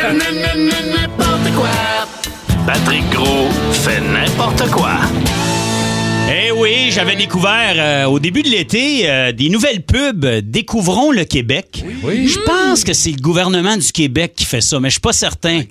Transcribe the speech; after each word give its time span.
N'importe 0.00 1.52
quoi. 1.56 1.68
Patrick 2.66 3.10
Gros 3.10 3.50
fait 3.72 4.00
n'importe 4.00 4.70
quoi 4.70 4.92
oui, 6.58 6.90
j'avais 6.90 7.16
découvert 7.16 7.74
euh, 7.76 8.04
au 8.06 8.18
début 8.18 8.42
de 8.42 8.48
l'été 8.48 9.02
euh, 9.08 9.32
des 9.32 9.48
nouvelles 9.48 9.82
pubs 9.82 10.24
Découvrons 10.42 11.10
le 11.12 11.24
Québec. 11.24 11.84
Je 12.04 12.38
pense 12.44 12.84
que 12.84 12.92
c'est 12.92 13.10
le 13.10 13.20
gouvernement 13.20 13.76
du 13.76 13.90
Québec 13.92 14.32
qui 14.36 14.44
fait 14.44 14.60
ça, 14.60 14.80
mais 14.80 14.88
je 14.88 14.94
suis 14.94 15.00
pas 15.00 15.12
certain. 15.12 15.62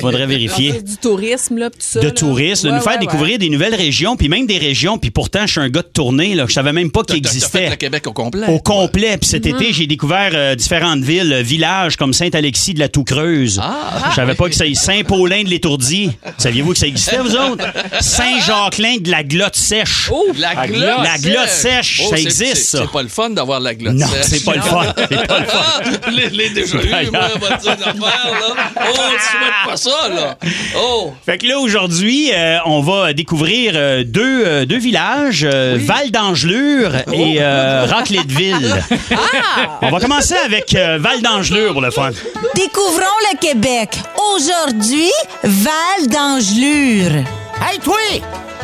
Faudrait 0.00 0.26
vérifier. 0.26 0.72
Du 0.82 0.96
tourisme, 0.96 1.58
là, 1.58 1.70
pis 1.70 1.78
tout 1.78 1.84
ça. 1.84 2.00
De 2.00 2.06
là. 2.06 2.10
tourisme, 2.12 2.66
de 2.66 2.72
Ouais, 2.72 2.76
nous 2.78 2.82
faire 2.82 2.92
ouais, 2.94 2.98
découvrir 3.00 3.38
des 3.38 3.48
nouvelles 3.50 3.74
régions, 3.74 4.16
puis 4.16 4.28
même 4.28 4.46
des 4.46 4.58
régions, 4.58 4.98
puis 4.98 5.10
pourtant 5.10 5.46
je 5.46 5.52
suis 5.52 5.60
un 5.60 5.68
gars 5.68 5.82
de 5.82 5.88
tournée, 5.92 6.34
là, 6.34 6.46
je 6.48 6.52
savais 6.52 6.72
même 6.72 6.90
pas 6.90 7.02
qu'il 7.02 7.20
T'as- 7.20 7.28
t'as 7.28 7.30
fait 7.30 7.36
existait. 7.36 7.70
le 7.70 7.76
Québec 7.76 8.06
au 8.06 8.12
complet. 8.12 8.46
Au 8.48 8.58
complet. 8.58 9.16
Puis 9.18 9.28
cet 9.28 9.46
été, 9.46 9.72
j'ai 9.72 9.86
découvert 9.86 10.30
euh, 10.34 10.54
différentes 10.54 11.02
villes, 11.02 11.32
euh, 11.32 11.42
villages 11.42 11.96
comme 11.96 12.12
Saint-Alexis 12.12 12.74
de 12.74 12.78
la 12.80 12.88
Toucreuse. 12.88 13.60
Ah. 13.62 14.08
Je 14.10 14.14
savais 14.16 14.34
pas 14.34 14.48
que 14.48 14.54
ça 14.54 14.64
Saint-Paulin 14.72 15.42
de 15.42 15.48
l'Étourdie. 15.48 16.10
Saviez-vous 16.38 16.72
que 16.72 16.78
ça 16.78 16.86
existait, 16.86 17.18
vous 17.18 17.34
autres? 17.34 17.64
Saint-Jacquelin 18.00 18.96
de 19.00 19.10
la 19.10 19.22
Glotte 19.24 19.56
sèche. 19.56 20.08
Oh! 20.12 20.29
La 20.38 20.66
glotte 20.66 20.98
la 21.04 21.18
glotte 21.18 21.48
sèche, 21.48 22.02
ça 22.08 22.16
c'est- 22.16 22.22
existe, 22.22 22.54
c'est- 22.56 22.76
ça. 22.76 22.78
C'est 22.82 22.90
pas 22.92 23.02
le 23.02 23.08
fun 23.08 23.30
d'avoir 23.30 23.60
la 23.60 23.74
glotte 23.74 23.94
Non, 23.94 24.06
sèche. 24.06 24.24
c'est 24.26 24.44
pas 24.44 24.54
le 24.54 24.62
fun. 24.62 24.94
C'est 25.10 25.26
pas 25.26 25.38
le 25.40 25.44
fun. 25.46 25.58
Ah, 25.82 26.10
les, 26.10 26.30
les 26.30 26.50
déjà 26.50 26.76
eu, 27.02 27.10
moi, 27.10 27.20
on 27.34 27.38
va 27.38 27.56
te 27.56 27.62
dire 27.62 27.76
là. 27.78 27.92
Oh, 27.96 28.92
tu 28.92 29.36
souhaites 29.36 29.66
pas 29.66 29.76
ça, 29.76 30.08
là. 30.08 30.38
Oh. 30.78 31.12
Fait 31.26 31.38
que 31.38 31.46
là, 31.46 31.58
aujourd'hui, 31.58 32.30
euh, 32.32 32.58
on 32.66 32.80
va 32.80 33.12
découvrir 33.12 33.72
euh, 33.74 34.04
deux, 34.04 34.44
euh, 34.46 34.64
deux 34.66 34.78
villages, 34.78 35.44
euh, 35.44 35.78
Val 35.80 36.10
d'Angelure 36.10 36.92
et 37.12 37.36
euh, 37.40 37.86
Racletteville. 37.88 38.74
On 39.82 39.90
va 39.90 40.00
commencer 40.00 40.34
avec 40.44 40.74
euh, 40.74 40.98
Val 41.00 41.20
d'Angelure 41.22 41.72
pour 41.72 41.82
le 41.82 41.90
fun. 41.90 42.10
Découvrons 42.54 43.04
le 43.32 43.38
Québec. 43.38 43.90
Aujourd'hui, 44.34 45.10
Val 45.42 46.06
d'Angelure. 46.08 47.24
Hey, 47.62 47.78
toi! 47.82 47.96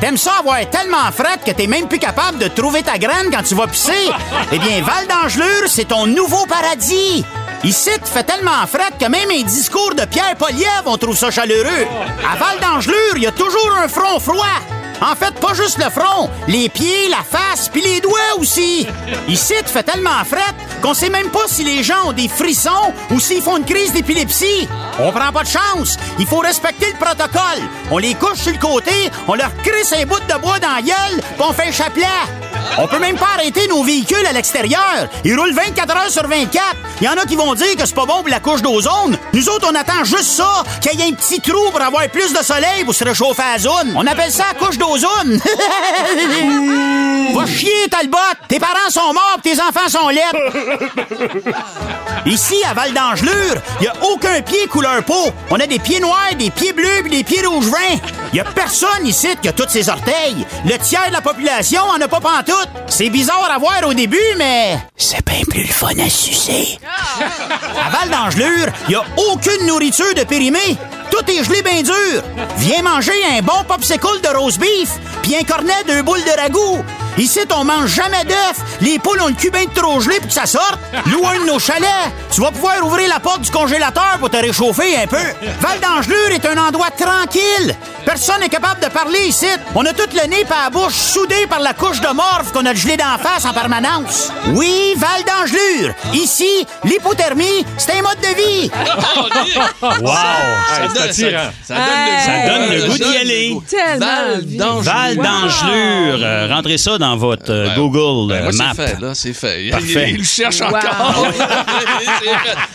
T'aimes 0.00 0.16
ça 0.18 0.32
avoir 0.40 0.58
tellement 0.68 1.10
fret 1.10 1.38
que 1.44 1.50
t'es 1.52 1.66
même 1.66 1.88
plus 1.88 1.98
capable 1.98 2.38
de 2.38 2.48
trouver 2.48 2.82
ta 2.82 2.98
graine 2.98 3.30
quand 3.32 3.42
tu 3.42 3.54
vas 3.54 3.66
pisser? 3.66 4.10
Eh 4.52 4.58
bien, 4.58 4.82
Val 4.82 5.06
d'Angelure, 5.08 5.68
c'est 5.68 5.88
ton 5.88 6.06
nouveau 6.06 6.44
paradis! 6.46 7.24
Ici, 7.64 7.90
tu 8.04 8.10
fait 8.12 8.22
tellement 8.22 8.66
fret 8.66 8.92
que 9.00 9.06
même 9.06 9.30
un 9.30 9.42
discours 9.42 9.94
de 9.94 10.04
Pierre 10.04 10.36
Poliev, 10.36 10.82
on 10.84 10.98
trouve 10.98 11.16
ça 11.16 11.30
chaleureux. 11.30 11.86
À 12.30 12.36
Val 12.36 12.60
d'Angelure, 12.60 13.16
il 13.16 13.22
y 13.22 13.26
a 13.26 13.32
toujours 13.32 13.72
un 13.82 13.88
front 13.88 14.20
froid. 14.20 14.44
En 15.00 15.14
fait, 15.14 15.34
pas 15.34 15.54
juste 15.54 15.78
le 15.78 15.90
front, 15.90 16.30
les 16.48 16.68
pieds, 16.68 17.08
la 17.08 17.22
face, 17.22 17.68
puis 17.68 17.82
les 17.82 18.00
doigts 18.00 18.38
aussi. 18.38 18.86
Ici, 19.28 19.54
tu 19.64 19.70
fait 19.70 19.82
tellement 19.82 20.24
fret 20.24 20.54
qu'on 20.82 20.94
sait 20.94 21.10
même 21.10 21.28
pas 21.30 21.46
si 21.46 21.64
les 21.64 21.82
gens 21.82 22.08
ont 22.08 22.12
des 22.12 22.28
frissons 22.28 22.92
ou 23.10 23.20
s'ils 23.20 23.42
font 23.42 23.56
une 23.58 23.64
crise 23.64 23.92
d'épilepsie. 23.92 24.68
On 24.98 25.12
prend 25.12 25.32
pas 25.32 25.42
de 25.42 25.48
chance. 25.48 25.96
Il 26.18 26.26
faut 26.26 26.38
respecter 26.38 26.86
le 26.92 27.04
protocole. 27.04 27.62
On 27.90 27.98
les 27.98 28.14
couche 28.14 28.38
sur 28.38 28.52
le 28.52 28.58
côté, 28.58 29.10
on 29.28 29.34
leur 29.34 29.54
crisse 29.62 29.92
un 29.92 30.06
bout 30.06 30.20
de 30.20 30.40
bois 30.40 30.58
dans 30.58 30.74
la 30.74 30.82
gueule, 30.82 31.20
puis 31.20 31.46
on 31.46 31.52
fait 31.52 31.68
un 31.68 31.72
chapelet. 31.72 32.06
On 32.78 32.86
peut 32.86 32.98
même 32.98 33.16
pas 33.16 33.28
arrêter 33.34 33.66
nos 33.68 33.82
véhicules 33.82 34.26
à 34.26 34.32
l'extérieur. 34.32 35.08
Ils 35.24 35.38
roulent 35.38 35.54
24 35.54 35.96
heures 35.96 36.10
sur 36.10 36.26
24. 36.26 36.64
Il 37.00 37.06
y 37.06 37.08
en 37.08 37.12
a 37.12 37.24
qui 37.24 37.36
vont 37.36 37.54
dire 37.54 37.76
que 37.76 37.86
c'est 37.86 37.94
pas 37.94 38.06
bon 38.06 38.20
pour 38.20 38.28
la 38.28 38.40
couche 38.40 38.62
d'ozone. 38.62 39.18
Nous 39.32 39.48
autres, 39.48 39.68
on 39.70 39.74
attend 39.74 40.04
juste 40.04 40.24
ça, 40.24 40.62
qu'il 40.80 40.98
y 40.98 41.02
ait 41.02 41.10
un 41.10 41.14
petit 41.14 41.40
trou 41.40 41.70
pour 41.70 41.80
avoir 41.80 42.08
plus 42.08 42.32
de 42.32 42.42
soleil 42.42 42.84
pour 42.84 42.94
se 42.94 43.04
réchauffer 43.04 43.42
à 43.42 43.52
la 43.52 43.58
zone. 43.58 43.92
On 43.96 44.06
appelle 44.06 44.30
ça 44.32 44.44
la 44.52 44.58
couche 44.58 44.78
d'ozone. 44.78 45.40
Va 47.34 47.46
chier, 47.46 47.88
Talbot! 47.90 48.18
Tes 48.48 48.58
parents 48.58 48.90
sont 48.90 49.12
morts, 49.12 49.38
tes 49.42 49.54
enfants 49.60 49.88
sont 49.88 50.08
laides. 50.08 51.44
Ici, 52.26 52.56
à 52.68 52.74
Val 52.74 52.92
d'Angelure, 52.92 53.56
y 53.80 53.86
a 53.86 53.92
aucun 54.02 54.40
pied 54.42 54.66
couleur 54.68 55.02
peau. 55.04 55.30
On 55.50 55.60
a 55.60 55.66
des 55.66 55.78
pieds 55.78 56.00
noirs, 56.00 56.34
des 56.38 56.50
pieds 56.50 56.72
bleus 56.72 57.02
pis 57.04 57.10
des 57.10 57.24
pieds 57.24 57.44
rouge 57.46 57.66
vin. 57.66 57.98
Y 58.32 58.40
a 58.40 58.44
personne 58.44 59.06
ici 59.06 59.28
qui 59.40 59.48
a 59.48 59.52
tous 59.52 59.68
ses 59.68 59.88
orteils. 59.88 60.46
Le 60.64 60.76
tiers 60.78 61.08
de 61.08 61.12
la 61.12 61.20
population 61.20 61.82
en 61.82 62.00
a 62.00 62.08
pas 62.08 62.20
pantoute. 62.20 62.55
C'est 62.88 63.10
bizarre 63.10 63.50
à 63.50 63.58
voir 63.58 63.80
au 63.86 63.94
début, 63.94 64.18
mais 64.38 64.78
c'est 64.96 65.24
bien 65.24 65.42
plus 65.48 65.62
le 65.62 65.72
fun 65.72 65.98
à 65.98 66.08
sucer. 66.08 66.78
À 67.18 67.90
Val 67.90 68.10
d'Angelure, 68.10 68.72
y 68.88 68.94
a 68.94 69.04
aucune 69.30 69.66
nourriture 69.66 70.14
de 70.14 70.24
périmée. 70.24 70.76
Tout 71.10 71.30
est 71.30 71.44
gelé 71.44 71.62
bien 71.62 71.82
dur. 71.82 72.22
Viens 72.58 72.82
manger 72.82 73.12
un 73.36 73.42
bon 73.42 73.64
popsicle 73.68 74.20
de 74.22 74.36
roast 74.36 74.58
beef, 74.58 74.98
puis 75.22 75.36
un 75.36 75.42
cornet 75.42 75.84
de 75.86 76.02
boules 76.02 76.24
de 76.24 76.40
ragoût. 76.40 76.84
Ici, 77.18 77.40
on 77.54 77.64
mange 77.64 77.88
jamais 77.94 78.24
d'œufs. 78.24 78.56
Les 78.80 78.98
poules 78.98 79.20
ont 79.22 79.28
le 79.28 79.34
cul 79.34 79.50
bien 79.50 79.64
trop 79.74 80.00
gelé 80.00 80.16
pour 80.18 80.28
que 80.28 80.34
ça 80.34 80.46
sorte. 80.46 80.78
Loue 81.06 81.26
un 81.26 81.40
de 81.40 81.46
nos 81.46 81.58
chalets. 81.58 81.86
Tu 82.30 82.40
vas 82.40 82.50
pouvoir 82.50 82.84
ouvrir 82.84 83.08
la 83.08 83.20
porte 83.20 83.40
du 83.42 83.50
congélateur 83.50 84.16
pour 84.20 84.28
te 84.30 84.36
réchauffer 84.36 84.96
un 84.96 85.06
peu. 85.06 85.16
Val 85.60 85.80
d'Angelure 85.80 86.30
est 86.32 86.44
un 86.46 86.58
endroit 86.58 86.90
tranquille. 86.90 87.74
Personne 88.04 88.40
n'est 88.40 88.48
capable 88.48 88.80
de 88.80 88.88
parler 88.88 89.18
ici. 89.26 89.46
On 89.74 89.84
a 89.84 89.92
tout 89.92 90.08
le 90.14 90.28
nez 90.28 90.44
par 90.44 90.64
la 90.64 90.70
bouche 90.70 90.92
soudé 90.94 91.46
par 91.48 91.58
la 91.60 91.72
couche 91.74 92.00
de 92.00 92.08
morve 92.08 92.52
qu'on 92.52 92.64
a 92.66 92.74
gelé 92.74 92.96
d'en 92.96 93.18
face 93.18 93.44
en 93.44 93.52
permanence. 93.52 94.30
Oui, 94.48 94.94
Val 94.96 95.22
d'Angelure. 95.26 95.94
Ici, 96.12 96.66
l'hypothermie, 96.84 97.64
c'est 97.78 97.92
un 97.98 98.02
mode 98.02 98.20
de 98.20 98.36
vie. 98.36 98.70
Wow! 99.82 100.12
Ça, 100.12 100.88
donne, 100.94 101.12
ça, 101.12 101.34
ça 101.62 101.74
donne 101.74 101.80
le 102.06 102.20
Ça 102.20 102.38
goût. 102.38 102.48
donne 102.48 102.70
le 102.72 102.86
goût 102.88 102.98
d'y 102.98 103.16
aller. 103.16 103.56
d'Angelure. 103.98 104.82
Val 104.82 105.16
d'Angelure. 105.16 106.18
Euh, 106.22 106.48
rentrez 106.50 106.78
ça 106.78 106.98
dans 106.98 107.05
votre 107.14 107.52
euh, 107.52 107.74
Google 107.76 108.32
Ben, 108.32 108.40
euh, 108.40 108.42
moi, 108.44 108.52
Map. 108.52 108.72
c'est 108.74 108.86
fait, 108.88 109.00
là, 109.00 109.14
c'est 109.14 109.32
fait. 109.32 109.70
Parfait. 109.70 110.04
Il, 110.08 110.14
il 110.14 110.18
le 110.18 110.24
cherche 110.24 110.60
Wow. 110.60 110.66
encore. 110.76 111.26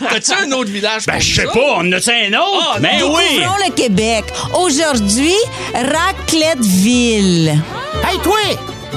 T'as-tu 0.08 0.32
un 0.32 0.52
autre 0.52 0.70
village 0.70 1.04
Ben, 1.06 1.18
je 1.20 1.34
sais 1.34 1.44
pas, 1.46 1.60
on 1.76 1.80
en 1.80 1.92
a-tu 1.92 2.10
un 2.10 2.32
autre? 2.38 2.70
Ah, 2.74 2.78
Mais 2.80 3.02
oui! 3.02 3.22
Découvrons 3.38 3.56
le 3.66 3.72
Québec. 3.74 4.24
Aujourd'hui, 4.54 5.34
Racletteville. 5.74 7.48
Hey, 8.08 8.18
toi! 8.22 8.36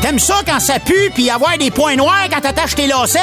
T'aimes 0.02 0.20
ça 0.20 0.36
quand 0.46 0.60
ça 0.60 0.78
pue 0.80 1.10
puis 1.16 1.30
avoir 1.30 1.58
des 1.58 1.72
points 1.72 1.96
noirs 1.96 2.28
quand 2.32 2.42
t'attaches 2.42 2.76
tes 2.76 2.86
lacets? 2.86 3.20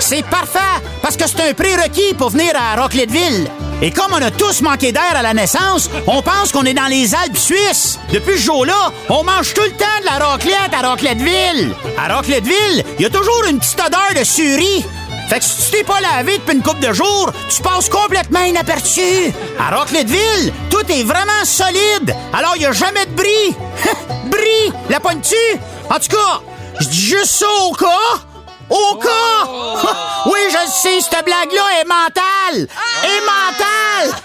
C'est 0.00 0.24
parfait, 0.24 0.58
parce 1.02 1.16
que 1.16 1.24
c'est 1.28 1.48
un 1.50 1.52
prérequis 1.54 2.14
pour 2.16 2.30
venir 2.30 2.52
à 2.56 2.80
Rocklettville. 2.80 3.46
Et 3.80 3.92
comme 3.92 4.12
on 4.12 4.22
a 4.22 4.30
tous 4.32 4.60
manqué 4.62 4.90
d'air 4.90 5.14
à 5.14 5.22
la 5.22 5.34
naissance, 5.34 5.88
on 6.08 6.20
pense 6.20 6.50
qu'on 6.50 6.64
est 6.64 6.74
dans 6.74 6.88
les 6.88 7.14
Alpes 7.14 7.36
suisses. 7.36 7.98
Depuis 8.12 8.36
ce 8.36 8.42
jour-là, 8.44 8.92
on 9.08 9.22
mange 9.22 9.54
tout 9.54 9.62
le 9.62 9.70
temps 9.70 10.00
de 10.00 10.04
la 10.06 10.26
raclette 10.26 10.74
à 10.76 10.88
Rocklettville. 10.88 11.72
À 11.96 12.12
Rocklettville, 12.12 12.84
il 12.98 13.02
y 13.02 13.06
a 13.06 13.10
toujours 13.10 13.44
une 13.48 13.60
petite 13.60 13.80
odeur 13.80 14.14
de 14.18 14.24
surie. 14.24 14.84
Fait 15.28 15.38
que 15.38 15.44
si 15.44 15.70
tu 15.70 15.78
t'es 15.78 15.84
pas 15.84 16.00
lavé 16.00 16.38
depuis 16.38 16.56
une 16.56 16.62
couple 16.62 16.84
de 16.88 16.92
jours, 16.92 17.30
tu 17.48 17.62
passes 17.62 17.88
complètement 17.88 18.42
inaperçu. 18.42 19.32
À 19.60 19.76
Rocklettville, 19.76 20.52
tout 20.70 20.90
est 20.90 21.04
vraiment 21.04 21.44
solide. 21.44 22.16
Alors 22.32 22.54
il 22.56 22.62
y 22.62 22.66
a 22.66 22.72
jamais 22.72 23.06
de 23.06 23.12
bris. 23.12 23.56
bris, 24.24 24.72
la 24.90 24.98
pointe-tu? 24.98 25.60
En 25.88 26.00
tout 26.00 26.16
cas, 26.16 26.40
je 26.80 26.88
dis 26.88 27.00
juste 27.00 27.26
ça 27.26 27.46
au 27.68 27.72
cas. 27.74 27.86
Au 28.70 28.96
cas! 28.96 29.47
Le 30.68 30.72
sais, 30.72 31.00
cette 31.00 31.24
blague-là 31.24 31.62
est 31.80 31.84
mentale! 31.84 32.68
Est 33.04 33.20
mentale! 33.20 34.20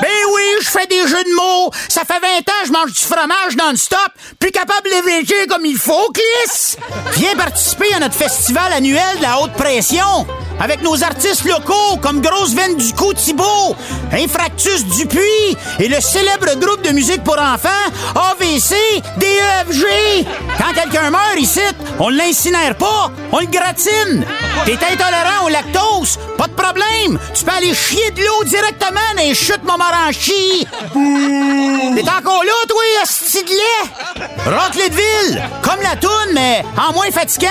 Ben 0.00 0.10
oui, 0.34 0.42
je 0.60 0.68
fais 0.68 0.86
des 0.86 1.06
jeux 1.06 1.22
de 1.22 1.34
mots! 1.34 1.70
Ça 1.88 2.02
fait 2.04 2.18
20 2.18 2.26
ans 2.26 2.62
que 2.62 2.66
je 2.66 2.72
mange 2.72 2.92
du 2.92 3.00
fromage 3.00 3.56
non-stop, 3.56 3.98
plus 4.40 4.50
capable 4.50 4.88
de 4.88 5.08
léver 5.08 5.46
comme 5.46 5.64
il 5.64 5.76
faut, 5.76 6.10
Clis! 6.12 6.76
Viens 7.12 7.36
participer 7.36 7.94
à 7.94 8.00
notre 8.00 8.14
festival 8.14 8.72
annuel 8.72 9.18
de 9.18 9.22
la 9.22 9.40
haute 9.40 9.52
pression! 9.52 10.26
Avec 10.60 10.82
nos 10.82 11.02
artistes 11.02 11.44
locaux 11.44 11.96
comme 12.00 12.20
Grosse 12.20 12.54
Veine 12.54 12.76
du 12.76 12.92
Cou 12.94 13.12
Thibault, 13.12 13.74
Infractus 14.12 14.84
Dupuis 14.86 15.56
et 15.80 15.88
le 15.88 16.00
célèbre 16.00 16.54
groupe 16.58 16.82
de 16.82 16.90
musique 16.90 17.24
pour 17.24 17.38
enfants 17.38 17.68
AVC 18.14 18.76
DEFG. 19.18 20.26
Quand 20.58 20.72
quelqu'un 20.72 21.10
meurt 21.10 21.38
ici, 21.38 21.60
on 21.98 22.08
l'incinère 22.08 22.74
pas, 22.76 23.10
on 23.32 23.38
le 23.40 23.46
gratine. 23.46 24.24
T'es 24.64 24.74
intolérant 24.74 25.46
au 25.46 25.48
lactose, 25.48 26.18
pas 26.36 26.46
de 26.46 26.52
problème. 26.52 27.18
Tu 27.34 27.44
peux 27.44 27.52
aller 27.52 27.74
chier 27.74 28.10
de 28.10 28.20
l'eau 28.20 28.44
directement 28.44 29.00
dans 29.16 29.22
les 29.22 29.34
chutes 29.34 29.64
Montmorency. 29.64 30.66
T'es 30.92 32.10
encore 32.10 32.44
là, 32.44 32.52
toi, 32.68 32.82
asti 33.02 33.42
de 33.42 33.50
lait? 33.50 34.26
Rocklettville, 34.46 35.42
comme 35.62 35.80
la 35.82 35.96
toune, 35.96 36.32
mais 36.34 36.64
en 36.76 36.92
moins 36.92 37.10
fatigant. 37.10 37.48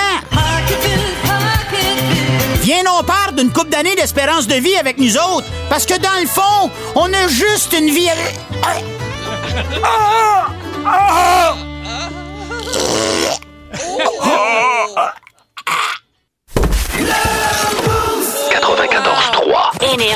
Viens 2.62 2.82
on 2.98 3.04
part 3.04 3.32
d'une 3.32 3.52
coupe 3.52 3.68
d'années 3.68 3.94
d'espérance 3.94 4.46
de 4.46 4.54
vie 4.54 4.76
avec 4.76 4.98
nous 4.98 5.16
autres, 5.16 5.46
parce 5.68 5.84
que 5.84 5.98
dans 5.98 6.20
le 6.20 6.26
fond, 6.26 6.70
on 6.94 7.12
a 7.12 7.28
juste 7.28 7.74
une 7.78 7.90
vie... 7.90 8.08
Ah! 9.82 10.46
Ah! 10.86 11.54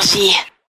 Energie. 0.08 0.47